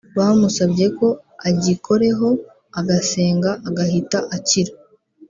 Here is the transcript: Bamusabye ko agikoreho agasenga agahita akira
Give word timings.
Bamusabye 0.17 0.85
ko 0.97 1.07
agikoreho 1.49 2.29
agasenga 2.79 3.51
agahita 3.67 4.19
akira 4.35 4.73